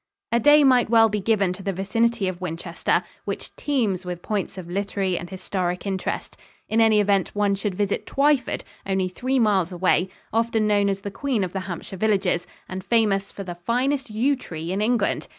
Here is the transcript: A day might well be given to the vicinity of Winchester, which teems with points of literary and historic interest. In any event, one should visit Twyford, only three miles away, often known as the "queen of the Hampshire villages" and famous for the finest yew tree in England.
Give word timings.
A 0.31 0.39
day 0.39 0.63
might 0.63 0.89
well 0.89 1.09
be 1.09 1.19
given 1.19 1.53
to 1.53 1.61
the 1.61 1.71
vicinity 1.71 2.27
of 2.27 2.41
Winchester, 2.41 3.03
which 3.25 3.55
teems 3.55 4.03
with 4.03 4.23
points 4.23 4.57
of 4.57 4.67
literary 4.67 5.15
and 5.15 5.29
historic 5.29 5.85
interest. 5.85 6.37
In 6.67 6.81
any 6.81 6.99
event, 6.99 7.35
one 7.35 7.53
should 7.53 7.75
visit 7.75 8.07
Twyford, 8.07 8.63
only 8.83 9.07
three 9.09 9.37
miles 9.37 9.71
away, 9.71 10.09
often 10.33 10.65
known 10.65 10.89
as 10.89 11.01
the 11.01 11.11
"queen 11.11 11.43
of 11.43 11.53
the 11.53 11.59
Hampshire 11.69 11.97
villages" 11.97 12.47
and 12.67 12.83
famous 12.83 13.31
for 13.31 13.43
the 13.43 13.53
finest 13.53 14.09
yew 14.09 14.35
tree 14.35 14.71
in 14.71 14.81
England. 14.81 15.27